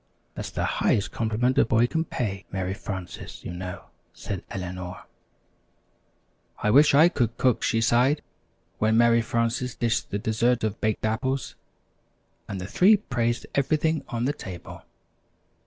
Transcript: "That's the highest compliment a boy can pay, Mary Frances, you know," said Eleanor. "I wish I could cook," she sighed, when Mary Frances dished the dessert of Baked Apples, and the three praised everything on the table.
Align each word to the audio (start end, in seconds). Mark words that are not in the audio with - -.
"That's 0.33 0.49
the 0.49 0.63
highest 0.65 1.11
compliment 1.11 1.59
a 1.59 1.63
boy 1.65 1.85
can 1.85 2.05
pay, 2.05 2.45
Mary 2.51 2.73
Frances, 2.73 3.45
you 3.45 3.53
know," 3.53 3.83
said 4.15 4.43
Eleanor. 4.49 5.03
"I 6.57 6.71
wish 6.71 6.95
I 6.95 7.07
could 7.07 7.37
cook," 7.37 7.61
she 7.61 7.81
sighed, 7.81 8.23
when 8.79 8.97
Mary 8.97 9.21
Frances 9.21 9.75
dished 9.75 10.09
the 10.09 10.17
dessert 10.17 10.63
of 10.63 10.81
Baked 10.81 11.05
Apples, 11.05 11.53
and 12.47 12.59
the 12.59 12.65
three 12.65 12.97
praised 12.97 13.45
everything 13.53 14.03
on 14.09 14.25
the 14.25 14.33
table. 14.33 14.81